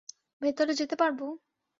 ভেতরে 0.41 0.73
যেতে 0.73 0.95
পারবো? 0.95 1.25